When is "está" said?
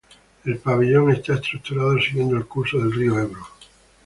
1.11-1.35